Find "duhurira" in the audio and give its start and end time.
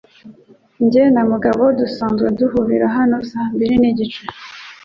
2.37-2.87